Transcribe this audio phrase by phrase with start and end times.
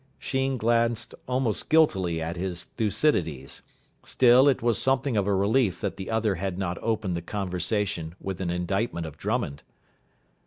[0.17, 3.61] Sheen glanced almost guiltily at his Thucydides.
[4.03, 8.15] Still, it was something of a relief that the other had not opened the conversation
[8.19, 9.61] with an indictment of Drummond.